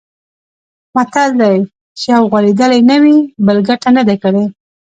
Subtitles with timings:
[0.95, 1.57] متل دی:
[1.99, 4.43] چې یو غولېدلی نه وي، بل ګټه نه ده کړې.